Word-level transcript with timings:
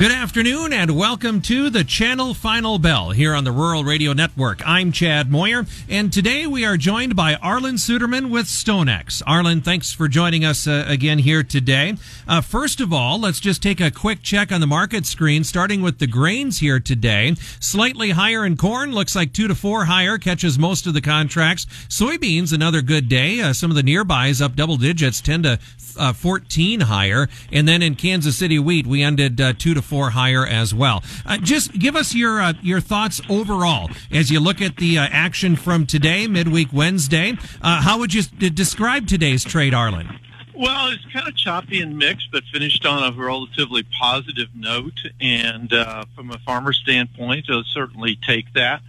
Good 0.00 0.12
afternoon 0.12 0.72
and 0.72 0.96
welcome 0.96 1.42
to 1.42 1.68
the 1.68 1.84
Channel 1.84 2.32
Final 2.32 2.78
Bell 2.78 3.10
here 3.10 3.34
on 3.34 3.44
the 3.44 3.52
Rural 3.52 3.84
Radio 3.84 4.14
Network. 4.14 4.66
I'm 4.66 4.92
Chad 4.92 5.30
Moyer 5.30 5.66
and 5.90 6.10
today 6.10 6.46
we 6.46 6.64
are 6.64 6.78
joined 6.78 7.14
by 7.14 7.34
Arlan 7.34 7.74
Suderman 7.74 8.30
with 8.30 8.46
StoneX. 8.46 9.22
Arlan, 9.24 9.62
thanks 9.62 9.92
for 9.92 10.08
joining 10.08 10.42
us 10.42 10.66
uh, 10.66 10.86
again 10.88 11.18
here 11.18 11.42
today. 11.42 11.96
Uh, 12.26 12.40
first 12.40 12.80
of 12.80 12.94
all, 12.94 13.20
let's 13.20 13.40
just 13.40 13.62
take 13.62 13.78
a 13.78 13.90
quick 13.90 14.22
check 14.22 14.50
on 14.50 14.62
the 14.62 14.66
market 14.66 15.04
screen, 15.04 15.44
starting 15.44 15.82
with 15.82 15.98
the 15.98 16.06
grains 16.06 16.60
here 16.60 16.80
today. 16.80 17.34
Slightly 17.60 18.12
higher 18.12 18.46
in 18.46 18.56
corn, 18.56 18.92
looks 18.92 19.14
like 19.14 19.34
two 19.34 19.48
to 19.48 19.54
four 19.54 19.84
higher, 19.84 20.16
catches 20.16 20.58
most 20.58 20.86
of 20.86 20.94
the 20.94 21.02
contracts. 21.02 21.66
Soybeans, 21.90 22.54
another 22.54 22.80
good 22.80 23.06
day. 23.06 23.42
Uh, 23.42 23.52
some 23.52 23.70
of 23.70 23.76
the 23.76 23.82
nearbys 23.82 24.40
up 24.40 24.56
double 24.56 24.78
digits, 24.78 25.20
10 25.20 25.42
to 25.42 25.58
uh, 25.98 26.12
14 26.14 26.80
higher. 26.80 27.28
And 27.52 27.68
then 27.68 27.82
in 27.82 27.94
Kansas 27.94 28.36
City 28.36 28.58
wheat, 28.58 28.86
we 28.86 29.02
ended 29.02 29.40
uh, 29.40 29.52
two 29.52 29.74
to 29.74 29.82
four 29.90 30.10
higher 30.10 30.46
as 30.46 30.72
well. 30.72 31.02
Uh, 31.26 31.36
just 31.38 31.72
give 31.76 31.96
us 31.96 32.14
your 32.14 32.40
uh, 32.40 32.52
your 32.62 32.80
thoughts 32.80 33.20
overall 33.28 33.90
as 34.12 34.30
you 34.30 34.38
look 34.38 34.62
at 34.62 34.76
the 34.76 34.96
uh, 34.98 35.08
action 35.10 35.56
from 35.56 35.84
today, 35.84 36.28
midweek 36.28 36.68
Wednesday. 36.72 37.34
Uh, 37.60 37.82
how 37.82 37.98
would 37.98 38.14
you 38.14 38.22
d- 38.22 38.50
describe 38.50 39.08
today's 39.08 39.42
trade, 39.42 39.72
Arlan? 39.72 40.16
Well, 40.54 40.92
it's 40.92 41.04
kind 41.12 41.26
of 41.26 41.36
choppy 41.36 41.80
and 41.80 41.98
mixed, 41.98 42.30
but 42.30 42.44
finished 42.52 42.86
on 42.86 43.02
a 43.02 43.16
relatively 43.16 43.82
positive 44.00 44.48
note. 44.54 45.00
And 45.20 45.72
uh, 45.72 46.04
from 46.14 46.30
a 46.30 46.38
farmer 46.38 46.72
standpoint, 46.72 47.46
I'll 47.50 47.64
certainly 47.64 48.16
take 48.24 48.52
that. 48.54 48.82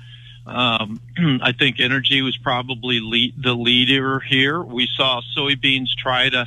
Um, 0.46 1.02
I 1.42 1.52
think 1.52 1.80
energy 1.80 2.22
was 2.22 2.38
probably 2.38 3.00
lead, 3.00 3.42
the 3.42 3.54
leader 3.54 4.20
here. 4.20 4.62
We 4.62 4.88
saw 4.96 5.22
soybeans 5.36 5.96
try 5.98 6.30
to 6.30 6.46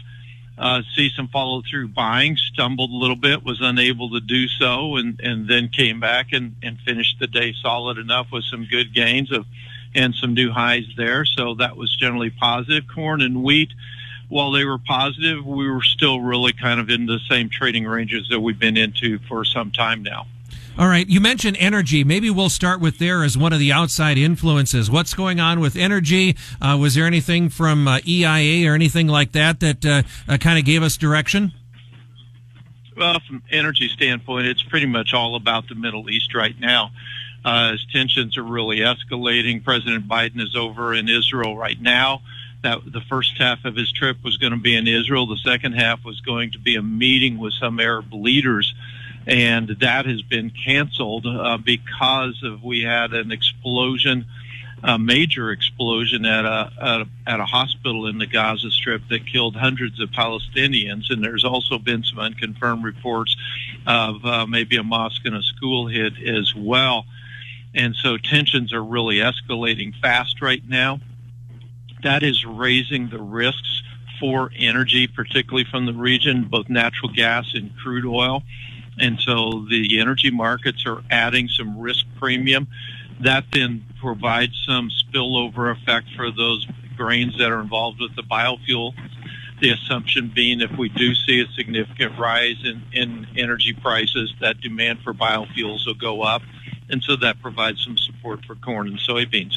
uh, 0.56 0.82
see 0.94 1.10
some 1.16 1.28
follow 1.28 1.62
through 1.68 1.88
buying, 1.88 2.36
stumbled 2.36 2.90
a 2.90 2.96
little 2.96 3.16
bit, 3.16 3.44
was 3.44 3.60
unable 3.60 4.10
to 4.10 4.20
do 4.20 4.48
so, 4.48 4.96
and, 4.96 5.18
and 5.20 5.48
then 5.48 5.68
came 5.68 6.00
back 6.00 6.32
and, 6.32 6.54
and 6.62 6.78
finished 6.80 7.18
the 7.18 7.26
day 7.26 7.54
solid 7.60 7.98
enough 7.98 8.28
with 8.32 8.44
some 8.44 8.66
good 8.70 8.94
gains 8.94 9.32
of 9.32 9.46
and 9.96 10.14
some 10.14 10.34
new 10.34 10.50
highs 10.50 10.86
there. 10.96 11.24
So 11.24 11.54
that 11.54 11.76
was 11.76 11.94
generally 11.94 12.30
positive. 12.30 12.84
Corn 12.92 13.22
and 13.22 13.44
wheat, 13.44 13.72
while 14.28 14.50
they 14.50 14.64
were 14.64 14.78
positive, 14.78 15.44
we 15.44 15.70
were 15.70 15.82
still 15.82 16.20
really 16.20 16.52
kind 16.52 16.80
of 16.80 16.90
in 16.90 17.06
the 17.06 17.20
same 17.30 17.48
trading 17.48 17.84
ranges 17.84 18.28
that 18.30 18.40
we've 18.40 18.58
been 18.58 18.76
into 18.76 19.20
for 19.28 19.44
some 19.44 19.70
time 19.70 20.02
now. 20.02 20.26
All 20.76 20.88
right. 20.88 21.08
You 21.08 21.20
mentioned 21.20 21.56
energy. 21.60 22.02
Maybe 22.02 22.30
we'll 22.30 22.48
start 22.48 22.80
with 22.80 22.98
there 22.98 23.22
as 23.22 23.38
one 23.38 23.52
of 23.52 23.60
the 23.60 23.70
outside 23.70 24.18
influences. 24.18 24.90
What's 24.90 25.14
going 25.14 25.38
on 25.38 25.60
with 25.60 25.76
energy? 25.76 26.36
Uh, 26.60 26.76
was 26.80 26.96
there 26.96 27.06
anything 27.06 27.48
from 27.48 27.86
uh, 27.86 28.00
EIA 28.04 28.68
or 28.68 28.74
anything 28.74 29.06
like 29.06 29.32
that 29.32 29.60
that 29.60 29.86
uh, 29.86 30.02
uh 30.28 30.36
kind 30.36 30.58
of 30.58 30.64
gave 30.64 30.82
us 30.82 30.96
direction? 30.96 31.52
Well, 32.96 33.20
from 33.20 33.44
energy 33.52 33.88
standpoint, 33.88 34.46
it's 34.46 34.64
pretty 34.64 34.86
much 34.86 35.14
all 35.14 35.36
about 35.36 35.68
the 35.68 35.76
Middle 35.76 36.10
East 36.10 36.34
right 36.34 36.58
now. 36.58 36.90
Uh, 37.44 37.72
as 37.74 37.86
tensions 37.92 38.36
are 38.36 38.42
really 38.42 38.78
escalating, 38.78 39.62
President 39.62 40.08
Biden 40.08 40.40
is 40.40 40.56
over 40.56 40.92
in 40.92 41.08
Israel 41.08 41.56
right 41.56 41.80
now. 41.80 42.22
That 42.62 42.80
the 42.84 43.02
first 43.02 43.34
half 43.38 43.64
of 43.64 43.76
his 43.76 43.92
trip 43.92 44.16
was 44.24 44.38
going 44.38 44.52
to 44.52 44.58
be 44.58 44.74
in 44.74 44.88
Israel. 44.88 45.26
The 45.26 45.36
second 45.36 45.74
half 45.74 46.04
was 46.04 46.20
going 46.20 46.52
to 46.52 46.58
be 46.58 46.74
a 46.74 46.82
meeting 46.82 47.38
with 47.38 47.52
some 47.52 47.78
Arab 47.78 48.12
leaders 48.12 48.74
and 49.26 49.76
that 49.80 50.06
has 50.06 50.22
been 50.22 50.50
canceled 50.50 51.26
uh, 51.26 51.58
because 51.58 52.42
of 52.42 52.62
we 52.62 52.82
had 52.82 53.12
an 53.14 53.32
explosion, 53.32 54.26
a 54.82 54.98
major 54.98 55.50
explosion 55.50 56.26
at 56.26 56.44
a, 56.44 56.70
at 56.80 57.00
a, 57.00 57.08
at 57.26 57.40
a 57.40 57.44
hospital 57.44 58.06
in 58.06 58.18
the 58.18 58.26
Gaza 58.26 58.70
Strip 58.70 59.02
that 59.08 59.26
killed 59.26 59.56
hundreds 59.56 59.98
of 60.00 60.10
Palestinians, 60.10 61.10
and 61.10 61.24
there's 61.24 61.44
also 61.44 61.78
been 61.78 62.02
some 62.04 62.18
unconfirmed 62.18 62.84
reports 62.84 63.36
of 63.86 64.24
uh, 64.24 64.46
maybe 64.46 64.76
a 64.76 64.82
mosque 64.82 65.24
and 65.24 65.34
a 65.34 65.42
school 65.42 65.86
hit 65.86 66.14
as 66.22 66.54
well. 66.54 67.06
And 67.74 67.96
so 67.96 68.16
tensions 68.18 68.72
are 68.72 68.84
really 68.84 69.16
escalating 69.16 69.94
fast 70.00 70.40
right 70.40 70.62
now. 70.68 71.00
That 72.02 72.22
is 72.22 72.44
raising 72.44 73.08
the 73.08 73.20
risks 73.20 73.82
for 74.20 74.52
energy, 74.56 75.06
particularly 75.06 75.64
from 75.64 75.86
the 75.86 75.92
region, 75.92 76.44
both 76.44 76.68
natural 76.68 77.10
gas 77.12 77.52
and 77.54 77.76
crude 77.76 78.06
oil. 78.06 78.42
And 78.98 79.18
so 79.20 79.66
the 79.68 80.00
energy 80.00 80.30
markets 80.30 80.84
are 80.86 81.02
adding 81.10 81.48
some 81.48 81.78
risk 81.78 82.04
premium. 82.18 82.68
That 83.20 83.44
then 83.52 83.84
provides 84.00 84.62
some 84.66 84.90
spillover 84.90 85.72
effect 85.72 86.08
for 86.16 86.30
those 86.30 86.66
grains 86.96 87.38
that 87.38 87.50
are 87.50 87.60
involved 87.60 88.00
with 88.00 88.14
the 88.16 88.22
biofuel. 88.22 88.94
The 89.60 89.70
assumption 89.70 90.32
being 90.34 90.60
if 90.60 90.76
we 90.76 90.88
do 90.88 91.14
see 91.14 91.40
a 91.40 91.46
significant 91.52 92.18
rise 92.18 92.56
in, 92.64 92.82
in 92.92 93.26
energy 93.36 93.72
prices, 93.72 94.34
that 94.40 94.60
demand 94.60 95.00
for 95.00 95.14
biofuels 95.14 95.86
will 95.86 95.94
go 95.94 96.22
up. 96.22 96.42
And 96.90 97.02
so 97.02 97.16
that 97.16 97.40
provides 97.40 97.82
some 97.82 97.96
support 97.96 98.44
for 98.44 98.56
corn 98.56 98.88
and 98.88 98.98
soybeans. 98.98 99.54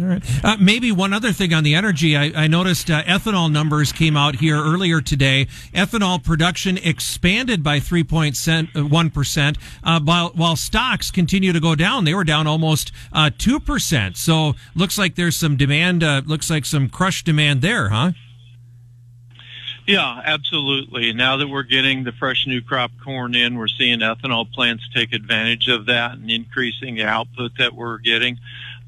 All 0.00 0.06
right. 0.06 0.44
Uh, 0.44 0.56
maybe 0.60 0.92
one 0.92 1.12
other 1.12 1.32
thing 1.32 1.52
on 1.52 1.64
the 1.64 1.74
energy. 1.74 2.16
I, 2.16 2.44
I 2.44 2.46
noticed 2.46 2.90
uh, 2.90 3.02
ethanol 3.02 3.50
numbers 3.50 3.90
came 3.92 4.16
out 4.16 4.36
here 4.36 4.56
earlier 4.56 5.00
today. 5.00 5.46
Ethanol 5.74 6.22
production 6.22 6.78
expanded 6.78 7.64
by 7.64 7.80
3.1%, 7.80 9.56
uh, 9.82 10.00
while, 10.00 10.28
while 10.30 10.56
stocks 10.56 11.10
continue 11.10 11.52
to 11.52 11.60
go 11.60 11.74
down. 11.74 12.04
They 12.04 12.14
were 12.14 12.24
down 12.24 12.46
almost 12.46 12.92
uh, 13.12 13.30
2%. 13.36 14.16
So 14.16 14.54
looks 14.76 14.98
like 14.98 15.16
there's 15.16 15.36
some 15.36 15.56
demand, 15.56 16.04
uh, 16.04 16.22
looks 16.24 16.48
like 16.48 16.64
some 16.64 16.88
crush 16.88 17.24
demand 17.24 17.62
there, 17.62 17.88
huh? 17.88 18.12
Yeah, 19.88 20.20
absolutely. 20.22 21.14
Now 21.14 21.38
that 21.38 21.48
we're 21.48 21.62
getting 21.62 22.04
the 22.04 22.12
fresh 22.12 22.46
new 22.46 22.60
crop 22.60 22.90
corn 23.02 23.34
in, 23.34 23.56
we're 23.56 23.68
seeing 23.68 24.00
ethanol 24.00 24.52
plants 24.52 24.86
take 24.94 25.14
advantage 25.14 25.68
of 25.68 25.86
that 25.86 26.12
and 26.12 26.30
increasing 26.30 26.96
the 26.96 27.04
output 27.04 27.52
that 27.56 27.74
we're 27.74 27.96
getting 27.96 28.38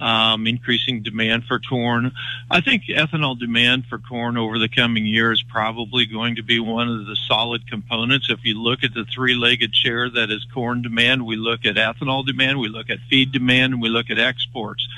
um, 0.01 0.47
increasing 0.47 1.03
demand 1.03 1.45
for 1.45 1.61
corn. 1.61 2.13
I 2.51 2.61
think 2.61 2.85
ethanol 2.85 3.39
demand 3.39 3.85
for 3.87 3.99
corn 3.99 4.37
over 4.37 4.59
the 4.59 4.69
coming 4.69 5.05
year 5.05 5.33
is 5.33 5.43
probably 5.43 6.07
going 6.07 6.37
to 6.37 6.43
be 6.43 6.59
one 6.59 6.89
of 6.89 7.07
the 7.07 7.17
solid 7.17 7.69
components. 7.69 8.31
If 8.31 8.41
you 8.45 8.55
look 8.55 8.83
at 8.83 8.95
the 8.95 9.05
three-legged 9.05 9.73
chair 9.73 10.09
that 10.11 10.31
is 10.31 10.47
corn 10.53 10.83
demand, 10.83 11.27
we 11.27 11.37
look 11.37 11.67
at 11.67 11.77
ethanol 11.77 12.27
demand, 12.27 12.59
we 12.59 12.69
look 12.69 12.91
at 12.91 12.99
feed 13.09 13.33
demand, 13.33 13.75
and 13.75 13.83
we 13.83 13.89
look 13.89 14.11
at 14.11 14.19
exports. 14.19 14.89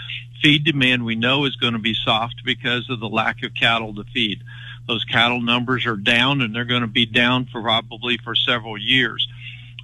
Feed 0.41 0.65
demand 0.65 1.05
we 1.05 1.15
know 1.15 1.45
is 1.45 1.57
going 1.57 1.75
to 1.75 1.79
be 1.79 1.95
soft 1.95 2.43
because 2.45 2.89
of 2.91 3.01
the 3.01 3.09
lack 3.09 3.43
of 3.45 3.55
cattle 3.55 3.95
to 3.95 4.05
feed. 4.05 4.43
Those 4.89 5.05
cattle 5.05 5.41
numbers 5.41 5.87
are 5.87 5.97
down 5.97 6.41
and 6.41 6.55
they're 6.55 6.65
going 6.65 6.81
to 6.81 6.89
be 6.89 7.07
down 7.07 7.47
for 7.47 7.63
probably 7.63 8.19
for 8.19 8.35
several 8.35 8.77
years. 8.77 9.29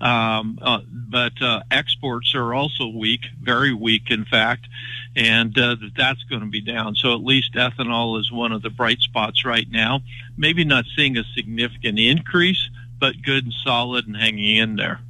Um, 0.00 0.58
uh, 0.62 0.80
but 0.88 1.40
uh, 1.42 1.62
exports 1.70 2.34
are 2.34 2.54
also 2.54 2.86
weak, 2.86 3.22
very 3.40 3.74
weak, 3.74 4.10
in 4.10 4.24
fact, 4.24 4.68
and 5.16 5.58
uh, 5.58 5.76
that's 5.96 6.22
going 6.24 6.42
to 6.42 6.48
be 6.48 6.60
down. 6.60 6.94
So 6.94 7.14
at 7.14 7.24
least 7.24 7.54
ethanol 7.54 8.20
is 8.20 8.30
one 8.30 8.52
of 8.52 8.62
the 8.62 8.70
bright 8.70 9.00
spots 9.00 9.44
right 9.44 9.68
now. 9.68 10.00
Maybe 10.36 10.64
not 10.64 10.84
seeing 10.96 11.16
a 11.16 11.24
significant 11.34 11.98
increase, 11.98 12.70
but 13.00 13.22
good 13.22 13.44
and 13.44 13.54
solid 13.64 14.06
and 14.06 14.16
hanging 14.16 14.56
in 14.56 14.76
there. 14.76 15.00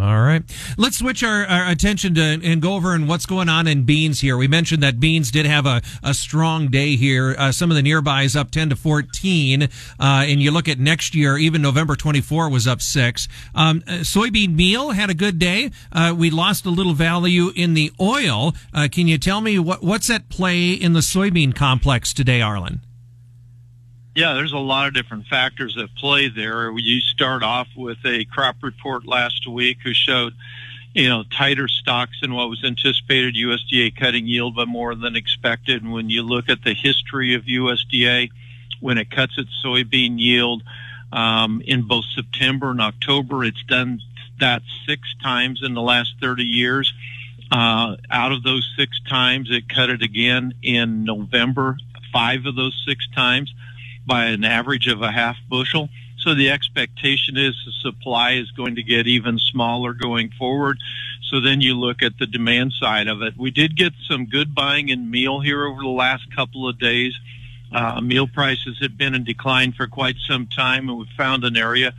All 0.00 0.20
right. 0.20 0.42
Let's 0.76 0.98
switch 0.98 1.22
our, 1.22 1.46
our, 1.46 1.70
attention 1.70 2.14
to 2.16 2.40
and 2.44 2.60
go 2.60 2.74
over 2.74 2.94
and 2.94 3.08
what's 3.08 3.24
going 3.24 3.48
on 3.48 3.66
in 3.66 3.84
beans 3.84 4.20
here. 4.20 4.36
We 4.36 4.46
mentioned 4.46 4.82
that 4.82 5.00
beans 5.00 5.30
did 5.30 5.46
have 5.46 5.64
a, 5.64 5.80
a 6.02 6.12
strong 6.12 6.68
day 6.68 6.96
here. 6.96 7.34
Uh, 7.38 7.50
some 7.50 7.70
of 7.70 7.76
the 7.76 7.82
nearbys 7.82 8.36
up 8.36 8.50
10 8.50 8.70
to 8.70 8.76
14. 8.76 9.62
Uh, 9.62 9.68
and 9.98 10.42
you 10.42 10.50
look 10.50 10.68
at 10.68 10.78
next 10.78 11.14
year, 11.14 11.38
even 11.38 11.62
November 11.62 11.96
24 11.96 12.50
was 12.50 12.66
up 12.66 12.82
six. 12.82 13.26
Um, 13.54 13.82
uh, 13.86 14.00
soybean 14.00 14.54
meal 14.54 14.90
had 14.90 15.08
a 15.08 15.14
good 15.14 15.38
day. 15.38 15.70
Uh, 15.90 16.14
we 16.16 16.28
lost 16.30 16.66
a 16.66 16.70
little 16.70 16.94
value 16.94 17.50
in 17.56 17.72
the 17.72 17.90
oil. 17.98 18.54
Uh, 18.74 18.88
can 18.90 19.08
you 19.08 19.16
tell 19.16 19.40
me 19.40 19.58
what, 19.58 19.82
what's 19.82 20.10
at 20.10 20.28
play 20.28 20.72
in 20.72 20.92
the 20.92 21.00
soybean 21.00 21.54
complex 21.54 22.12
today, 22.12 22.40
Arlan? 22.40 22.80
Yeah, 24.16 24.32
there's 24.32 24.54
a 24.54 24.58
lot 24.58 24.88
of 24.88 24.94
different 24.94 25.26
factors 25.26 25.76
at 25.76 25.94
play 25.94 26.30
there. 26.30 26.70
You 26.70 27.00
start 27.00 27.42
off 27.42 27.68
with 27.76 27.98
a 28.06 28.24
crop 28.24 28.56
report 28.62 29.06
last 29.06 29.46
week 29.46 29.76
who 29.84 29.92
showed, 29.92 30.32
you 30.94 31.06
know, 31.06 31.24
tighter 31.30 31.68
stocks 31.68 32.22
than 32.22 32.32
what 32.32 32.48
was 32.48 32.64
anticipated. 32.64 33.34
USDA 33.34 33.94
cutting 33.94 34.26
yield 34.26 34.56
by 34.56 34.64
more 34.64 34.94
than 34.94 35.16
expected. 35.16 35.82
And 35.82 35.92
when 35.92 36.08
you 36.08 36.22
look 36.22 36.48
at 36.48 36.64
the 36.64 36.72
history 36.72 37.34
of 37.34 37.42
USDA, 37.42 38.30
when 38.80 38.96
it 38.96 39.10
cuts 39.10 39.36
its 39.36 39.50
soybean 39.62 40.18
yield 40.18 40.62
um, 41.12 41.60
in 41.66 41.86
both 41.86 42.06
September 42.14 42.70
and 42.70 42.80
October, 42.80 43.44
it's 43.44 43.64
done 43.64 44.00
that 44.40 44.62
six 44.86 45.02
times 45.22 45.60
in 45.62 45.74
the 45.74 45.82
last 45.82 46.14
30 46.22 46.42
years. 46.42 46.90
Uh, 47.52 47.96
out 48.10 48.32
of 48.32 48.42
those 48.44 48.66
six 48.78 48.98
times, 49.10 49.50
it 49.50 49.68
cut 49.68 49.90
it 49.90 50.00
again 50.00 50.54
in 50.62 51.04
November, 51.04 51.76
five 52.14 52.46
of 52.46 52.56
those 52.56 52.82
six 52.86 53.06
times 53.14 53.52
by 54.06 54.26
an 54.26 54.44
average 54.44 54.86
of 54.88 55.02
a 55.02 55.10
half 55.10 55.36
bushel. 55.48 55.88
So 56.18 56.34
the 56.34 56.50
expectation 56.50 57.36
is 57.36 57.54
the 57.64 57.72
supply 57.82 58.32
is 58.32 58.50
going 58.50 58.76
to 58.76 58.82
get 58.82 59.06
even 59.06 59.38
smaller 59.38 59.92
going 59.92 60.30
forward. 60.38 60.78
So 61.30 61.40
then 61.40 61.60
you 61.60 61.74
look 61.74 62.02
at 62.02 62.18
the 62.18 62.26
demand 62.26 62.72
side 62.72 63.08
of 63.08 63.22
it. 63.22 63.36
We 63.36 63.50
did 63.50 63.76
get 63.76 63.92
some 64.08 64.26
good 64.26 64.54
buying 64.54 64.88
in 64.88 65.10
meal 65.10 65.40
here 65.40 65.66
over 65.66 65.82
the 65.82 65.88
last 65.88 66.34
couple 66.34 66.68
of 66.68 66.78
days. 66.78 67.14
Uh, 67.72 68.00
meal 68.00 68.28
prices 68.28 68.78
had 68.80 68.96
been 68.96 69.14
in 69.14 69.24
decline 69.24 69.72
for 69.72 69.86
quite 69.86 70.16
some 70.26 70.46
time, 70.46 70.88
and 70.88 70.98
we 70.98 71.06
found 71.16 71.44
an 71.44 71.56
area 71.56 71.92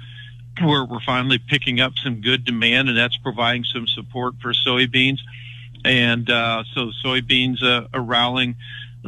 where 0.64 0.84
we're 0.84 1.02
finally 1.02 1.38
picking 1.38 1.80
up 1.80 1.94
some 2.02 2.22
good 2.22 2.46
demand, 2.46 2.90
and 2.90 2.98
that's 2.98 3.18
providing 3.18 3.64
some 3.64 3.86
support 3.86 4.36
for 4.42 4.54
soybeans. 4.54 5.20
And 5.86 6.30
uh, 6.30 6.64
so 6.74 6.92
soybeans 7.04 7.62
uh, 7.62 7.88
are 7.94 8.02
rallying. 8.02 8.56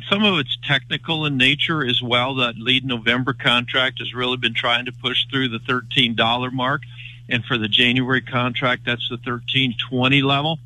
Some 0.08 0.24
of 0.24 0.40
it's 0.40 0.58
technical 0.64 1.26
in 1.26 1.38
nature 1.38 1.86
as 1.86 2.02
well. 2.02 2.36
That 2.36 2.58
lead 2.58 2.86
November 2.86 3.34
contract 3.34 4.00
has 4.00 4.14
really 4.14 4.38
been 4.38 4.54
trying 4.54 4.86
to 4.86 4.92
push 4.92 5.26
through 5.30 5.50
the 5.50 5.60
$13 5.60 6.54
mark. 6.54 6.82
And 7.28 7.44
for 7.46 7.58
the 7.58 7.68
January 7.68 8.22
contract, 8.22 8.86
that's 8.86 9.08
the 9.10 9.16
1320 9.16 10.22
level. 10.22 10.60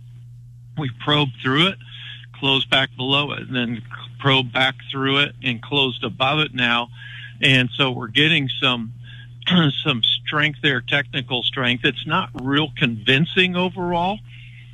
We 0.77 0.89
probed 1.03 1.33
through 1.41 1.67
it, 1.67 1.77
closed 2.33 2.69
back 2.69 2.95
below 2.95 3.31
it, 3.33 3.39
and 3.39 3.55
then 3.55 3.81
probed 4.19 4.53
back 4.53 4.75
through 4.91 5.19
it 5.19 5.35
and 5.43 5.61
closed 5.61 6.03
above 6.03 6.39
it 6.39 6.53
now. 6.53 6.89
And 7.41 7.69
so 7.75 7.91
we're 7.91 8.07
getting 8.07 8.49
some 8.61 8.93
some 9.83 10.01
strength 10.03 10.59
there, 10.61 10.81
technical 10.81 11.43
strength. 11.43 11.83
It's 11.83 12.07
not 12.07 12.29
real 12.41 12.69
convincing 12.77 13.55
overall, 13.55 14.19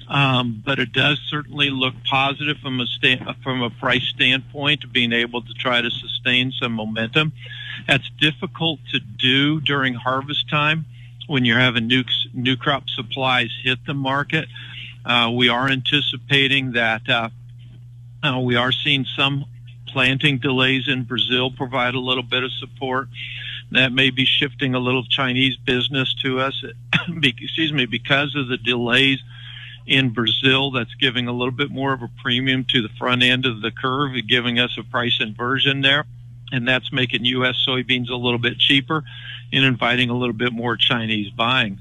um, 0.09 0.63
but 0.65 0.79
it 0.79 0.91
does 0.91 1.19
certainly 1.29 1.69
look 1.69 1.94
positive 2.09 2.57
from 2.57 2.79
a 2.79 2.88
sta- 2.88 3.35
from 3.44 3.61
a 3.61 3.69
price 3.69 4.07
standpoint, 4.07 4.91
being 4.91 5.13
able 5.13 5.41
to 5.44 5.53
try 5.53 5.81
to 5.81 5.91
sustain 5.91 6.51
some 6.51 6.73
momentum. 6.73 7.31
That's 7.88 8.09
difficult 8.19 8.79
to 8.91 9.00
do 9.00 9.61
during 9.61 9.94
harvest 9.94 10.50
time 10.50 10.85
when 11.27 11.45
you're 11.45 11.59
having 11.59 11.88
new 11.88 12.03
new 12.33 12.57
crop 12.57 12.89
supplies 12.89 13.51
hit 13.63 13.85
the 13.85 13.94
market. 13.94 14.50
Uh, 15.06 15.31
we 15.33 15.47
are 15.47 15.69
anticipating 15.69 16.73
that 16.73 17.07
uh, 17.07 17.29
uh, 18.23 18.39
we 18.39 18.56
are 18.56 18.71
seeing 18.71 19.06
some 19.15 19.45
planting 19.88 20.39
delays 20.39 20.88
in 20.88 21.03
Brazil 21.03 21.51
provide 21.51 21.94
a 21.94 22.00
little 22.00 22.23
bit 22.23 22.44
of 22.44 22.51
support. 22.53 23.07
That 23.71 23.91
may 23.91 24.09
be 24.09 24.25
shifting 24.25 24.73
a 24.73 24.79
little 24.79 25.03
Chinese 25.03 25.56
business 25.56 26.15
to 26.23 26.39
us. 26.39 26.63
excuse 27.23 27.71
me, 27.71 27.85
because 27.85 28.35
of 28.35 28.47
the 28.47 28.57
delays 28.57 29.19
in 29.86 30.12
Brazil, 30.12 30.72
that's 30.72 30.94
giving 30.96 31.28
a 31.28 31.31
little 31.31 31.52
bit 31.52 31.72
more 31.72 31.94
of 31.94 32.02
a 32.02 32.10
premium 32.22 32.66
to 32.66 32.81
the 32.81 32.90
front 32.98 33.24
end 33.24 33.46
of 33.46 33.62
the 33.62 33.72
curve, 33.72 34.16
giving 34.28 34.60
us 34.60 34.78
a 34.78 34.84
price 34.84 35.20
inversion 35.20 35.81
there. 35.81 36.06
And 36.52 36.68
that's 36.68 36.92
making 36.92 37.26
U.S. 37.26 37.64
soybeans 37.68 38.10
a 38.10 38.16
little 38.16 38.40
bit 38.40 38.58
cheaper 38.58 39.04
and 39.54 39.64
inviting 39.64 40.10
a 40.10 40.18
little 40.18 40.34
bit 40.34 40.52
more 40.52 40.76
Chinese 40.76 41.30
buying. 41.31 41.80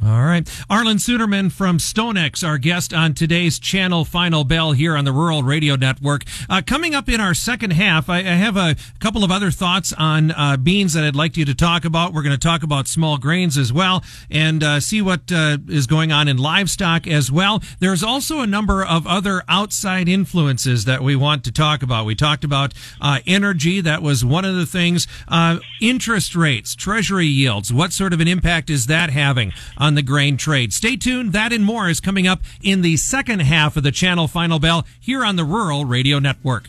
All 0.00 0.22
right. 0.22 0.44
Arlan 0.70 1.00
Suderman 1.00 1.50
from 1.50 1.78
StoneX, 1.78 2.46
our 2.46 2.56
guest 2.56 2.94
on 2.94 3.14
today's 3.14 3.58
channel 3.58 4.04
Final 4.04 4.44
Bell 4.44 4.70
here 4.70 4.96
on 4.96 5.04
the 5.04 5.10
Rural 5.10 5.42
Radio 5.42 5.74
Network. 5.74 6.22
Uh, 6.48 6.62
coming 6.64 6.94
up 6.94 7.08
in 7.08 7.20
our 7.20 7.34
second 7.34 7.72
half, 7.72 8.08
I, 8.08 8.18
I 8.18 8.22
have 8.22 8.56
a 8.56 8.76
couple 9.00 9.24
of 9.24 9.32
other 9.32 9.50
thoughts 9.50 9.92
on 9.92 10.30
uh, 10.30 10.56
beans 10.56 10.92
that 10.92 11.02
I'd 11.02 11.16
like 11.16 11.36
you 11.36 11.44
to 11.46 11.54
talk 11.54 11.84
about. 11.84 12.12
We're 12.12 12.22
going 12.22 12.30
to 12.30 12.38
talk 12.38 12.62
about 12.62 12.86
small 12.86 13.18
grains 13.18 13.58
as 13.58 13.72
well 13.72 14.04
and 14.30 14.62
uh, 14.62 14.78
see 14.78 15.02
what 15.02 15.32
uh, 15.32 15.58
is 15.68 15.88
going 15.88 16.12
on 16.12 16.28
in 16.28 16.36
livestock 16.36 17.08
as 17.08 17.32
well. 17.32 17.60
There's 17.80 18.04
also 18.04 18.38
a 18.38 18.46
number 18.46 18.84
of 18.84 19.04
other 19.04 19.42
outside 19.48 20.08
influences 20.08 20.84
that 20.84 21.02
we 21.02 21.16
want 21.16 21.42
to 21.42 21.50
talk 21.50 21.82
about. 21.82 22.06
We 22.06 22.14
talked 22.14 22.44
about 22.44 22.72
uh, 23.00 23.18
energy. 23.26 23.80
That 23.80 24.02
was 24.02 24.24
one 24.24 24.44
of 24.44 24.54
the 24.54 24.66
things. 24.66 25.08
Uh, 25.26 25.58
interest 25.80 26.36
rates, 26.36 26.76
treasury 26.76 27.26
yields. 27.26 27.72
What 27.72 27.92
sort 27.92 28.12
of 28.12 28.20
an 28.20 28.28
impact 28.28 28.70
is 28.70 28.86
that 28.86 29.10
having 29.10 29.52
on 29.76 29.87
the 29.94 30.02
grain 30.02 30.36
trade. 30.36 30.72
Stay 30.72 30.96
tuned. 30.96 31.32
That 31.32 31.52
and 31.52 31.64
more 31.64 31.88
is 31.88 32.00
coming 32.00 32.26
up 32.26 32.40
in 32.62 32.82
the 32.82 32.96
second 32.96 33.40
half 33.40 33.76
of 33.76 33.82
the 33.82 33.92
channel 33.92 34.28
Final 34.28 34.58
Bell 34.58 34.86
here 35.00 35.24
on 35.24 35.36
the 35.36 35.44
Rural 35.44 35.84
Radio 35.84 36.18
Network. 36.18 36.68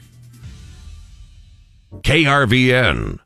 KRVN. 1.94 3.20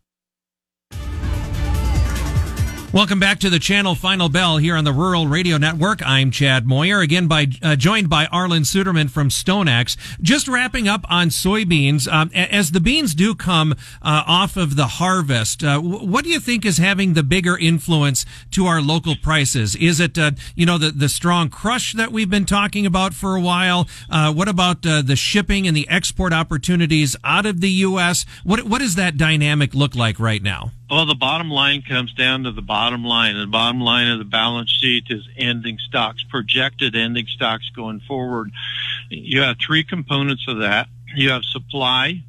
Welcome 2.93 3.19
back 3.19 3.39
to 3.39 3.49
the 3.49 3.57
channel 3.57 3.95
Final 3.95 4.29
Bell 4.29 4.57
here 4.57 4.75
on 4.75 4.83
the 4.83 4.93
Rural 4.93 5.25
Radio 5.25 5.57
Network. 5.57 6.05
I'm 6.05 6.29
Chad 6.29 6.67
Moyer, 6.67 6.99
again 6.99 7.27
by 7.27 7.47
uh, 7.63 7.75
joined 7.75 8.07
by 8.07 8.27
Arlan 8.27 8.65
Suderman 8.65 9.09
from 9.09 9.29
StoneX. 9.29 9.97
Just 10.21 10.47
wrapping 10.47 10.87
up 10.87 11.03
on 11.09 11.29
soybeans. 11.29 12.07
Um, 12.07 12.29
as 12.35 12.69
the 12.69 12.79
beans 12.79 13.15
do 13.15 13.33
come 13.33 13.71
uh, 14.03 14.23
off 14.27 14.57
of 14.57 14.75
the 14.75 14.85
harvest, 14.85 15.63
uh, 15.63 15.79
what 15.79 16.23
do 16.23 16.29
you 16.29 16.39
think 16.39 16.67
is 16.67 16.77
having 16.77 17.13
the 17.13 17.23
bigger 17.23 17.57
influence 17.57 18.27
to 18.51 18.67
our 18.67 18.79
local 18.79 19.15
prices? 19.15 19.75
Is 19.75 19.99
it 19.99 20.19
uh, 20.19 20.33
you 20.53 20.67
know 20.67 20.77
the 20.77 20.91
the 20.91 21.09
strong 21.09 21.49
crush 21.49 21.93
that 21.93 22.11
we've 22.11 22.29
been 22.29 22.45
talking 22.45 22.85
about 22.85 23.15
for 23.15 23.35
a 23.35 23.41
while? 23.41 23.87
Uh, 24.07 24.31
what 24.31 24.47
about 24.47 24.85
uh, 24.85 25.01
the 25.01 25.15
shipping 25.15 25.67
and 25.67 25.75
the 25.75 25.89
export 25.89 26.31
opportunities 26.31 27.15
out 27.23 27.47
of 27.47 27.59
the 27.59 27.71
U.S.? 27.71 28.23
What 28.43 28.65
what 28.65 28.81
does 28.81 28.93
that 28.93 29.17
dynamic 29.17 29.73
look 29.73 29.95
like 29.95 30.19
right 30.19 30.43
now? 30.43 30.73
Well, 30.93 31.07
the 31.07 31.15
bottom 31.15 31.49
line 31.49 31.81
comes 31.81 32.13
down 32.13 32.43
to 32.43 32.51
the 32.51 32.61
bottom 32.61 33.03
line. 33.03 33.35
The 33.35 33.47
bottom 33.47 33.81
line 33.81 34.09
of 34.09 34.19
the 34.19 34.25
balance 34.25 34.69
sheet 34.69 35.05
is 35.09 35.27
ending 35.35 35.79
stocks, 35.79 36.21
projected 36.21 36.95
ending 36.95 37.25
stocks 37.25 37.67
going 37.75 37.99
forward. 38.01 38.51
You 39.09 39.41
have 39.41 39.57
three 39.57 39.83
components 39.83 40.45
of 40.47 40.59
that. 40.59 40.89
You 41.15 41.31
have 41.31 41.45
supply, 41.45 42.23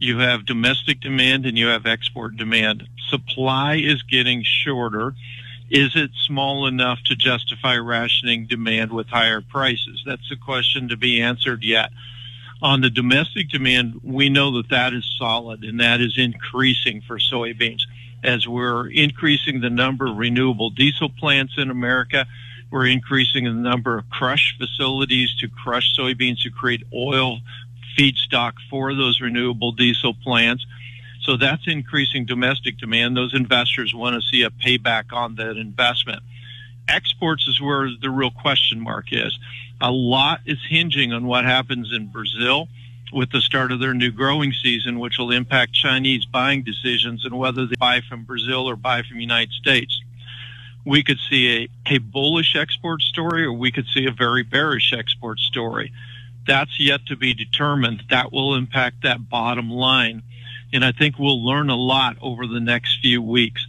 you 0.00 0.18
have 0.18 0.44
domestic 0.44 1.00
demand, 1.00 1.46
and 1.46 1.56
you 1.56 1.68
have 1.68 1.86
export 1.86 2.36
demand. 2.36 2.86
Supply 3.08 3.76
is 3.76 4.02
getting 4.02 4.42
shorter. 4.42 5.14
Is 5.70 5.96
it 5.96 6.10
small 6.26 6.66
enough 6.66 7.02
to 7.04 7.16
justify 7.16 7.78
rationing 7.78 8.44
demand 8.44 8.92
with 8.92 9.06
higher 9.06 9.40
prices? 9.40 10.02
That's 10.04 10.30
a 10.30 10.36
question 10.36 10.90
to 10.90 10.98
be 10.98 11.22
answered 11.22 11.64
yet. 11.64 11.90
On 12.64 12.80
the 12.80 12.88
domestic 12.88 13.50
demand, 13.50 14.00
we 14.02 14.30
know 14.30 14.56
that 14.56 14.70
that 14.70 14.94
is 14.94 15.04
solid 15.18 15.64
and 15.64 15.80
that 15.80 16.00
is 16.00 16.16
increasing 16.16 17.02
for 17.02 17.18
soybeans. 17.18 17.82
As 18.22 18.48
we're 18.48 18.88
increasing 18.88 19.60
the 19.60 19.68
number 19.68 20.06
of 20.06 20.16
renewable 20.16 20.70
diesel 20.70 21.10
plants 21.10 21.58
in 21.58 21.68
America, 21.68 22.26
we're 22.70 22.86
increasing 22.86 23.44
the 23.44 23.50
number 23.50 23.98
of 23.98 24.08
crush 24.08 24.56
facilities 24.56 25.34
to 25.40 25.48
crush 25.48 25.94
soybeans 25.94 26.40
to 26.44 26.50
create 26.50 26.84
oil 26.94 27.40
feedstock 27.98 28.54
for 28.70 28.94
those 28.94 29.20
renewable 29.20 29.72
diesel 29.72 30.14
plants. 30.14 30.64
So 31.20 31.36
that's 31.36 31.66
increasing 31.66 32.24
domestic 32.24 32.78
demand. 32.78 33.14
Those 33.14 33.34
investors 33.34 33.94
want 33.94 34.14
to 34.16 34.26
see 34.26 34.40
a 34.40 34.48
payback 34.48 35.12
on 35.12 35.34
that 35.34 35.58
investment. 35.58 36.22
Exports 36.88 37.48
is 37.48 37.60
where 37.60 37.88
the 38.00 38.10
real 38.10 38.30
question 38.30 38.80
mark 38.80 39.06
is 39.12 39.38
a 39.80 39.90
lot 39.90 40.40
is 40.46 40.58
hinging 40.68 41.12
on 41.12 41.26
what 41.26 41.44
happens 41.44 41.92
in 41.92 42.06
Brazil 42.06 42.68
with 43.12 43.30
the 43.30 43.40
start 43.40 43.70
of 43.70 43.80
their 43.80 43.94
new 43.94 44.10
growing 44.10 44.52
season, 44.52 44.98
which 44.98 45.18
will 45.18 45.30
impact 45.30 45.72
Chinese 45.72 46.24
buying 46.24 46.62
decisions 46.62 47.24
and 47.24 47.36
whether 47.38 47.66
they 47.66 47.76
buy 47.76 48.00
from 48.00 48.24
Brazil 48.24 48.68
or 48.68 48.76
buy 48.76 49.02
from 49.02 49.16
the 49.16 49.22
United 49.22 49.52
States. 49.52 50.00
We 50.84 51.02
could 51.02 51.18
see 51.30 51.68
a, 51.86 51.94
a 51.94 51.98
bullish 51.98 52.56
export 52.56 53.02
story 53.02 53.44
or 53.44 53.52
we 53.52 53.70
could 53.70 53.86
see 53.86 54.06
a 54.06 54.10
very 54.10 54.42
bearish 54.42 54.92
export 54.92 55.38
story. 55.38 55.92
That's 56.46 56.78
yet 56.78 57.06
to 57.06 57.16
be 57.16 57.34
determined. 57.34 58.04
That 58.10 58.32
will 58.32 58.54
impact 58.54 59.02
that 59.02 59.28
bottom 59.28 59.70
line. 59.70 60.22
And 60.72 60.84
I 60.84 60.92
think 60.92 61.18
we'll 61.18 61.44
learn 61.44 61.70
a 61.70 61.76
lot 61.76 62.16
over 62.20 62.46
the 62.46 62.60
next 62.60 63.00
few 63.00 63.22
weeks. 63.22 63.66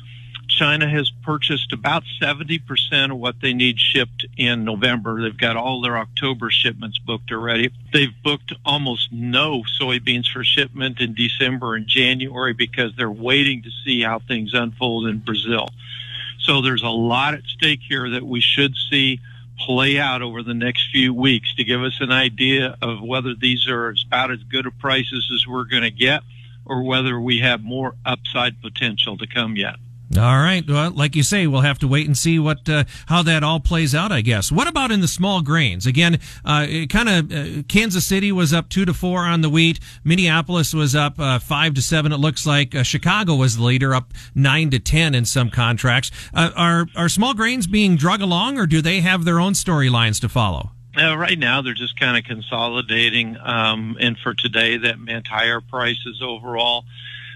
China 0.56 0.88
has 0.88 1.12
purchased 1.24 1.74
about 1.74 2.04
70% 2.22 3.12
of 3.12 3.18
what 3.18 3.42
they 3.42 3.54
need 3.54 3.78
shipped 3.78 4.26
in 4.38 4.64
November. 4.64 5.22
They've 5.22 5.38
got 5.38 5.58
all 5.58 5.82
their 5.82 5.98
October 5.98 6.50
shipments 6.50 6.98
booked 6.98 7.32
already. 7.32 7.72
They've 7.92 8.14
booked 8.24 8.54
almost 8.64 9.12
no 9.12 9.64
soybeans 9.80 10.32
for 10.32 10.46
shipment 10.46 11.02
in 11.02 11.14
December 11.14 11.76
and 11.76 11.88
January 11.88 12.54
because 12.54 12.96
they're 12.96 13.12
waiting 13.12 13.64
to 13.64 13.70
see 13.84 14.02
how 14.02 14.20
things 14.20 14.54
unfold 14.54 15.08
in 15.08 15.20
Brazil. 15.20 15.68
So 16.40 16.62
there's 16.62 16.84
a 16.84 16.90
lot 16.90 17.34
at 17.34 17.44
stake 17.44 17.82
here 17.86 18.10
that 18.12 18.26
we 18.26 18.40
should 18.40 18.76
see 18.90 19.20
play 19.60 20.00
out 20.00 20.22
over 20.22 20.42
the 20.42 20.54
next 20.54 20.90
few 20.92 21.14
weeks 21.14 21.54
to 21.56 21.64
give 21.64 21.84
us 21.84 21.98
an 22.00 22.12
idea 22.12 22.78
of 22.82 23.02
whether 23.02 23.36
these 23.36 23.68
are 23.68 23.94
about 24.08 24.32
as 24.32 24.44
good 24.44 24.66
of 24.66 24.78
prices 24.80 25.30
as 25.34 25.46
we're 25.46 25.66
going 25.66 25.84
to 25.84 25.92
get 25.92 26.24
or 26.66 26.84
whether 26.84 27.20
we 27.20 27.40
have 27.40 27.62
more 27.62 27.94
upside 28.06 28.62
potential 28.62 29.18
to 29.18 29.28
come 29.28 29.56
yet. 29.56 29.76
All 30.16 30.38
right. 30.38 30.64
Well, 30.68 30.92
like 30.92 31.16
you 31.16 31.24
say, 31.24 31.48
we'll 31.48 31.62
have 31.62 31.80
to 31.80 31.88
wait 31.88 32.06
and 32.06 32.18
see 32.18 32.38
what 32.38 32.70
uh, 32.70 32.84
how 33.08 33.24
that 33.24 33.44
all 33.44 33.60
plays 33.60 33.96
out. 33.96 34.12
I 34.12 34.22
guess. 34.22 34.52
What 34.52 34.68
about 34.68 34.92
in 34.92 35.02
the 35.02 35.08
small 35.08 35.42
grains? 35.42 35.86
Again, 35.88 36.20
uh, 36.46 36.68
kind 36.90 37.10
of 37.10 37.32
uh, 37.34 37.64
Kansas 37.68 38.06
City 38.06 38.32
was 38.32 38.54
up 38.54 38.70
two 38.70 38.86
to 38.86 38.94
four 38.94 39.22
on 39.22 39.42
the 39.42 39.50
wheat. 39.50 39.80
Minneapolis 40.04 40.74
was 40.74 40.96
up 40.96 41.20
uh, 41.20 41.40
five 41.40 41.74
to 41.74 41.82
seven. 41.82 42.12
It 42.12 42.18
looks 42.18 42.46
like 42.46 42.76
uh, 42.76 42.84
Chicago 42.84 43.36
was 43.36 43.58
the 43.58 43.64
leader, 43.64 43.96
up 43.96 44.14
nine 44.36 44.70
to 44.70 44.80
ten 44.80 45.16
in 45.16 45.26
some 45.26 45.50
contracts. 45.50 46.12
Uh, 46.34 46.52
are 46.56 46.86
are 46.96 47.10
small 47.10 47.34
grains 47.34 47.66
being 47.66 47.96
drug 47.96 48.22
along, 48.22 48.60
or 48.60 48.68
do 48.68 48.82
they 48.82 49.02
have 49.02 49.26
their 49.26 49.40
own 49.40 49.54
storylines 49.54 50.22
to 50.22 50.30
follow? 50.30 50.72
Uh, 50.98 51.18
right 51.18 51.40
now, 51.40 51.62
they're 51.62 51.74
just 51.74 52.00
kind 52.00 52.16
of 52.16 52.24
consolidating, 52.24 53.36
um, 53.44 53.98
and 54.00 54.18
for 54.20 54.34
today, 54.34 54.78
that 54.78 54.98
meant 54.98 55.28
higher 55.28 55.60
prices 55.60 56.22
overall. 56.24 56.86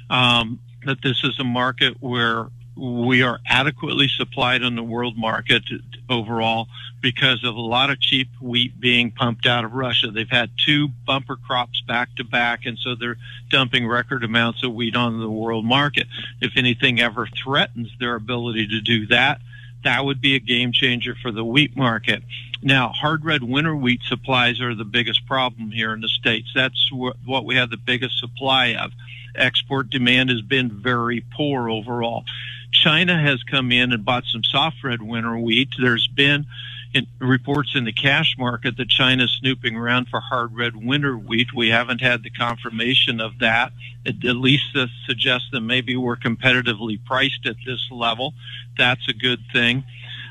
Um, 0.10 0.60
that 0.86 1.02
this 1.02 1.24
is 1.24 1.38
a 1.40 1.44
market 1.44 1.98
where 2.00 2.48
we 2.79 3.21
are 3.24 3.39
adequately 3.45 4.07
supplied 4.07 4.63
on 4.63 4.75
the 4.75 4.83
world 4.83 5.17
market 5.17 5.63
overall 6.09 6.67
because 7.01 7.43
of 7.43 7.55
a 7.55 7.62
lot 7.62 7.89
of 7.89 8.00
cheap 8.00 8.29
wheat 8.41 8.79
being 8.79 9.12
pumped 9.12 9.45
out 9.45 9.65
of 9.65 9.74
Russia. 9.74 10.12
They've 10.12 10.29
had 10.29 10.51
two 10.65 10.89
bumper 11.05 11.36
crops 11.36 11.81
back 11.88 12.15
to 12.15 12.24
back, 12.24 12.65
and 12.65 12.77
so 12.77 12.95
they're 12.95 13.17
dumping 13.50 13.88
record 13.88 14.24
amounts 14.24 14.63
of 14.63 14.74
wheat 14.74 14.95
on 14.95 15.19
the 15.19 15.29
world 15.29 15.65
market. 15.65 16.07
If 16.41 16.53
anything 16.55 17.00
ever 17.00 17.27
threatens 17.27 17.89
their 18.00 18.15
ability 18.15 18.67
to 18.67 18.81
do 18.81 19.07
that, 19.07 19.39
that 19.83 20.03
would 20.03 20.21
be 20.21 20.36
a 20.36 20.39
game 20.39 20.71
changer 20.71 21.15
for 21.21 21.31
the 21.31 21.43
wheat 21.43 21.75
market. 21.75 22.24
Now, 22.62 22.89
hard 22.89 23.24
red 23.24 23.43
winter 23.43 23.75
wheat 23.75 24.01
supplies 24.05 24.59
are 24.59 24.75
the 24.75 24.83
biggest 24.83 25.25
problem 25.25 25.71
here 25.71 25.93
in 25.93 26.01
the 26.01 26.09
States. 26.09 26.51
That's 26.53 26.89
what 26.91 27.45
we 27.45 27.55
have 27.55 27.69
the 27.69 27.77
biggest 27.77 28.19
supply 28.19 28.75
of. 28.75 28.91
Export 29.36 29.89
demand 29.89 30.29
has 30.29 30.41
been 30.41 30.69
very 30.69 31.24
poor 31.33 31.69
overall. 31.69 32.25
China 32.72 33.20
has 33.20 33.44
come 33.44 33.72
in 33.72 33.92
and 33.92 34.06
bought 34.06 34.26
some 34.26 34.44
soft 34.44 34.84
red 34.84 35.02
winter 35.02 35.38
wheat. 35.38 35.70
There's 35.80 36.08
been 36.08 36.46
in 36.94 37.08
reports 37.20 37.76
in 37.76 37.84
the 37.84 37.92
cash 37.92 38.36
market 38.38 38.78
that 38.78 38.90
China's 38.90 39.32
snooping 39.40 39.76
around 39.76 40.08
for 40.08 40.20
hard 40.20 40.56
red 40.56 40.76
winter 40.76 41.18
wheat. 41.18 41.54
We 41.54 41.70
haven't 41.70 42.02
had 42.02 42.24
the 42.24 42.30
confirmation 42.30 43.22
of 43.22 43.40
that. 43.40 43.72
At 44.06 44.24
least 44.24 44.76
uh, 44.76 44.88
suggests 45.06 45.50
that 45.52 45.62
maybe 45.62 45.96
we're 45.96 46.16
competitively 46.16 47.04
priced 47.04 47.46
at 47.46 47.58
this 47.66 47.88
level. 47.92 48.34
That's 48.78 49.08
a 49.08 49.14
good 49.14 49.40
thing. 49.54 49.84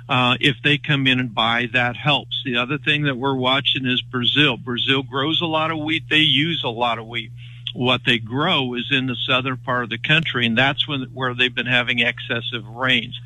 Uh, 0.09 0.37
if 0.41 0.57
they 0.65 0.79
come 0.79 1.07
in 1.07 1.21
and 1.21 1.35
buy, 1.35 1.69
that 1.75 1.95
helps. 1.95 2.43
The 2.45 2.57
other 2.57 2.79
thing 2.79 3.03
that 3.03 3.17
we're 3.17 3.37
watching 3.37 3.85
is 3.87 4.01
Brazil. 4.01 4.57
Brazil 4.57 5.03
grows 5.03 5.43
a 5.43 5.47
lot 5.47 5.71
of 5.71 5.79
wheat. 5.79 6.05
They 6.09 6.19
use 6.19 6.63
a 6.65 6.71
lot 6.71 6.99
of 6.99 7.07
wheat 7.07 7.31
what 7.79 8.01
they 8.05 8.19
grow 8.19 8.75
is 8.75 8.89
in 8.91 9.07
the 9.07 9.15
southern 9.15 9.57
part 9.57 9.85
of 9.85 9.91
the 9.91 9.99
country, 9.99 10.45
and 10.45 10.59
that's 10.59 10.89
when 10.89 11.03
where 11.15 11.33
they've 11.33 11.55
been 11.55 11.67
having 11.67 12.01
excessive 12.01 12.67
rains. 12.67 13.21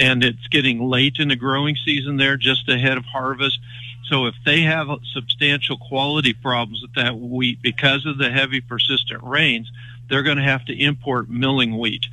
And 0.00 0.24
it's 0.24 0.48
getting 0.48 0.90
late 0.90 1.20
in 1.20 1.28
the 1.28 1.36
growing 1.36 1.76
season 1.76 2.16
there, 2.16 2.36
just 2.36 2.68
ahead 2.68 2.96
of 2.96 3.04
harvest. 3.04 3.60
So 4.06 4.26
if 4.26 4.34
they 4.44 4.62
have 4.62 4.88
substantial 5.12 5.78
quality 5.78 6.32
problems 6.32 6.82
with 6.82 6.94
that 6.94 7.16
wheat 7.16 7.62
because 7.62 8.04
of 8.04 8.18
the 8.18 8.32
heavy 8.32 8.60
persistent 8.60 9.22
rains, 9.22 9.70
they're 10.08 10.24
going 10.24 10.38
to 10.38 10.42
have 10.42 10.64
to 10.64 10.76
import 10.76 11.30
milling 11.30 11.78
wheat. 11.78 12.06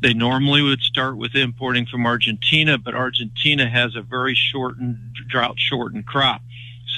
They 0.00 0.14
normally 0.14 0.60
would 0.60 0.80
start 0.80 1.16
with 1.16 1.36
importing 1.36 1.86
from 1.86 2.04
Argentina, 2.04 2.78
but 2.78 2.96
Argentina 2.96 3.68
has 3.68 3.94
a 3.94 4.02
very 4.02 4.34
shortened, 4.34 4.98
drought 5.28 5.58
shortened 5.58 6.04
crop. 6.04 6.42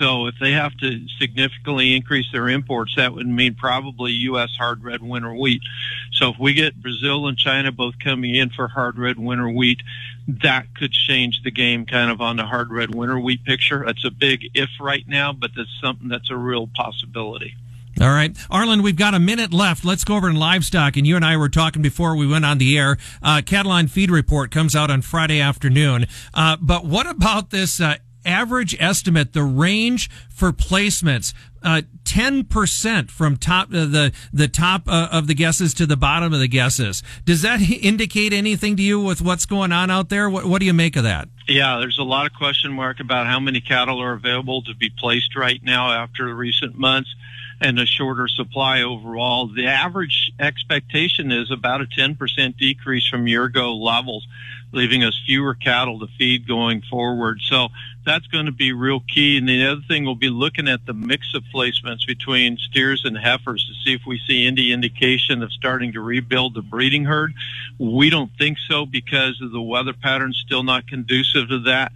So 0.01 0.27
if 0.27 0.35
they 0.41 0.53
have 0.53 0.75
to 0.79 1.07
significantly 1.19 1.95
increase 1.95 2.25
their 2.33 2.49
imports, 2.49 2.95
that 2.97 3.13
would 3.13 3.27
mean 3.27 3.55
probably 3.55 4.13
U.S. 4.13 4.49
hard 4.59 4.83
red 4.83 5.03
winter 5.03 5.35
wheat. 5.35 5.61
So 6.13 6.31
if 6.31 6.39
we 6.39 6.55
get 6.55 6.81
Brazil 6.81 7.29
and 7.29 7.37
China 7.37 7.71
both 7.71 7.99
coming 8.03 8.35
in 8.35 8.49
for 8.49 8.67
hard 8.67 8.99
red 8.99 9.19
winter 9.19 9.51
wheat, 9.51 9.83
that 10.27 10.75
could 10.75 10.93
change 10.93 11.43
the 11.45 11.51
game 11.51 11.85
kind 11.85 12.11
of 12.11 12.23
on 12.23 12.37
the 12.37 12.47
hard 12.47 12.71
red 12.71 12.95
winter 12.95 13.21
wheat 13.21 13.45
picture. 13.45 13.85
That's 13.85 14.05
a 14.07 14.11
big 14.11 14.47
if 14.55 14.71
right 14.81 15.07
now, 15.07 15.35
but 15.35 15.51
that's 15.55 15.69
something 15.83 16.09
that's 16.09 16.31
a 16.31 16.37
real 16.37 16.67
possibility. 16.75 17.55
All 18.01 18.09
right. 18.09 18.33
Arlan, 18.51 18.83
we've 18.83 18.97
got 18.97 19.13
a 19.13 19.19
minute 19.19 19.53
left. 19.53 19.85
Let's 19.85 20.05
go 20.05 20.17
over 20.17 20.31
in 20.31 20.37
livestock. 20.37 20.97
And 20.97 21.07
you 21.07 21.17
and 21.17 21.25
I 21.25 21.37
were 21.37 21.51
talking 21.51 21.83
before 21.83 22.17
we 22.17 22.27
went 22.27 22.47
on 22.47 22.57
the 22.57 22.79
air. 22.79 22.97
Uh, 23.23 23.43
Cattle 23.45 23.73
on 23.73 23.89
Feed 23.89 24.11
report 24.11 24.51
comes 24.51 24.75
out 24.75 24.91
on 24.91 25.03
Friday 25.03 25.41
afternoon. 25.41 26.07
Uh, 26.33 26.57
but 26.59 26.87
what 26.87 27.07
about 27.07 27.51
this 27.51 27.79
uh, 27.79 27.97
average 28.25 28.77
estimate, 28.81 29.33
the 29.33 29.43
range 29.43 30.11
for 30.29 30.53
placements, 30.53 31.33
uh, 31.63 31.83
10% 32.05 33.11
from 33.11 33.37
top 33.37 33.69
uh, 33.69 33.85
the 33.85 34.13
the 34.33 34.49
top 34.49 34.89
uh, 34.89 35.09
of 35.13 35.27
the 35.27 35.35
guesses 35.35 35.75
to 35.75 35.87
the 35.87 35.97
bottom 35.97 36.33
of 36.33 36.41
the 36.41 36.49
guesses. 36.49 37.03
Does 37.25 37.43
that 37.43 37.61
indicate 37.83 38.33
anything 38.33 38.77
to 38.77 38.83
you 38.83 39.01
with 39.01 39.21
what's 39.21 39.47
going 39.47 39.73
on 39.73 39.91
out 39.91 40.09
there? 40.09 40.31
What, 40.31 40.47
what 40.47 40.61
do 40.61 40.67
you 40.67 40.75
make 40.75 40.97
of 40.97 41.05
that? 41.05 41.29
Yeah, 41.47 41.79
there's 41.79 41.99
a 41.99 42.05
lot 42.05 42.27
of 42.27 42.33
question 42.33 42.73
mark 42.73 43.01
about 43.01 43.27
how 43.27 43.41
many 43.41 43.61
cattle 43.61 44.01
are 44.01 44.13
available 44.13 44.63
to 44.63 44.75
be 44.75 44.91
placed 44.91 45.37
right 45.37 45.63
now 45.63 45.93
after 45.93 46.35
recent 46.35 46.79
months 46.79 47.15
and 47.61 47.79
a 47.79 47.87
shorter 47.87 48.27
supply 48.29 48.83
overall. 48.83 49.49
The 49.49 49.67
average 49.67 50.33
expectation 50.39 51.31
is 51.31 51.51
about 51.51 51.83
a 51.83 51.85
10% 51.85 52.57
decrease 52.57 53.07
from 53.07 53.27
year 53.27 53.45
ago 53.45 53.77
levels, 53.77 54.27
leaving 54.73 55.05
us 55.05 55.21
fewer 55.27 55.55
cattle 55.55 55.99
to 56.01 56.07
feed 56.19 56.47
going 56.47 56.83
forward. 56.83 57.41
So 57.43 57.69
that's 58.05 58.27
going 58.29 58.47
to 58.47 58.53
be 58.53 58.73
real 58.73 59.01
key. 59.01 59.37
And 59.37 59.49
the 59.49 59.67
other 59.67 59.81
thing 59.87 60.05
we'll 60.05 60.15
be 60.15 60.31
looking 60.31 60.69
at 60.69 60.87
the 60.87 60.93
mix 60.93 61.35
of 61.35 61.43
placements 61.55 62.07
between 62.07 62.57
steers 62.57 63.05
and 63.05 63.17
heifers 63.17 63.67
to 63.67 63.75
see 63.85 63.95
if 63.95 64.03
we 64.07 64.21
see 64.27 64.47
any 64.47 64.73
indication 64.73 65.43
of 65.43 65.53
starting 65.53 65.93
to 65.93 66.01
rebuild 66.01 66.55
the 66.55 66.63
breeding 66.63 67.05
herd. 67.05 67.33
We 67.79 68.11
don't 68.11 68.31
think 68.39 68.59
so 68.69 68.87
because 68.87 69.41
of 69.41 69.53
the 69.53 69.63
weather 69.63 69.93
patterns 69.93 70.43
still 70.45 70.63
not 70.63 70.87
conducive 70.87 71.49
to 71.49 71.61
that 71.61 71.93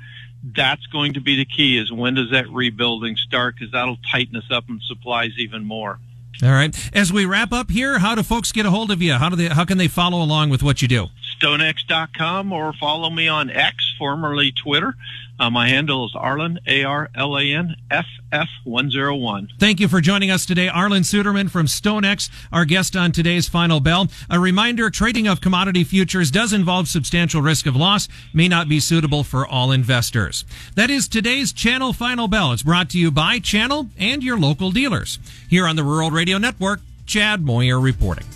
that's 0.52 0.86
going 0.88 1.14
to 1.14 1.20
be 1.20 1.36
the 1.36 1.44
key 1.44 1.78
is 1.78 1.90
when 1.90 2.14
does 2.14 2.30
that 2.30 2.48
rebuilding 2.50 3.16
start 3.16 3.54
because 3.54 3.72
that'll 3.72 3.96
tighten 4.10 4.36
us 4.36 4.50
up 4.50 4.68
in 4.68 4.80
supplies 4.80 5.32
even 5.38 5.64
more. 5.64 5.98
All 6.44 6.50
right. 6.50 6.76
As 6.92 7.10
we 7.10 7.24
wrap 7.24 7.52
up 7.52 7.70
here, 7.70 7.98
how 7.98 8.14
do 8.14 8.22
folks 8.22 8.52
get 8.52 8.66
a 8.66 8.70
hold 8.70 8.90
of 8.90 9.00
you? 9.00 9.14
How 9.14 9.30
do 9.30 9.36
they 9.36 9.46
how 9.46 9.64
can 9.64 9.78
they 9.78 9.88
follow 9.88 10.22
along 10.22 10.50
with 10.50 10.62
what 10.62 10.82
you 10.82 10.88
do? 10.88 11.06
Stonex.com 11.40 12.52
or 12.52 12.74
follow 12.74 13.08
me 13.08 13.28
on 13.28 13.48
X, 13.48 13.94
formerly 13.98 14.52
Twitter. 14.52 14.94
Uh, 15.38 15.50
my 15.50 15.68
handle 15.68 16.06
is 16.06 16.12
Arlan, 16.14 16.58
A-R-L-A-N, 16.66 17.74
F-F-101. 17.90 19.48
Thank 19.58 19.80
you 19.80 19.88
for 19.88 20.00
joining 20.00 20.30
us 20.30 20.46
today. 20.46 20.68
Arlan 20.68 21.02
Suderman 21.02 21.50
from 21.50 21.66
StoneX, 21.66 22.30
our 22.52 22.64
guest 22.64 22.94
on 22.94 23.10
today's 23.10 23.48
Final 23.48 23.80
Bell. 23.80 24.08
A 24.30 24.38
reminder, 24.38 24.90
trading 24.90 25.26
of 25.26 25.40
commodity 25.40 25.82
futures 25.82 26.30
does 26.30 26.52
involve 26.52 26.86
substantial 26.86 27.42
risk 27.42 27.66
of 27.66 27.74
loss, 27.74 28.08
may 28.32 28.46
not 28.46 28.68
be 28.68 28.78
suitable 28.78 29.24
for 29.24 29.46
all 29.46 29.72
investors. 29.72 30.44
That 30.76 30.90
is 30.90 31.08
today's 31.08 31.52
Channel 31.52 31.92
Final 31.92 32.28
Bell. 32.28 32.52
It's 32.52 32.62
brought 32.62 32.90
to 32.90 32.98
you 32.98 33.10
by 33.10 33.40
Channel 33.40 33.88
and 33.98 34.22
your 34.22 34.38
local 34.38 34.70
dealers. 34.70 35.18
Here 35.50 35.66
on 35.66 35.74
the 35.74 35.84
Rural 35.84 36.10
Radio 36.10 36.38
Network, 36.38 36.80
Chad 37.06 37.42
Moyer 37.42 37.80
reporting. 37.80 38.26